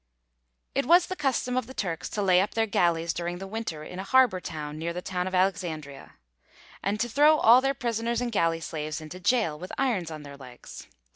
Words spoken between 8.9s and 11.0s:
into gaol, with irons on their legs.